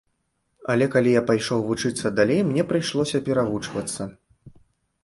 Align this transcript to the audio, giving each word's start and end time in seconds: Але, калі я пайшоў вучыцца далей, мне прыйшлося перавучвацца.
Але, 0.73 0.87
калі 0.95 1.13
я 1.15 1.21
пайшоў 1.27 1.59
вучыцца 1.69 2.13
далей, 2.21 2.41
мне 2.49 2.63
прыйшлося 2.73 3.17
перавучвацца. 3.31 4.11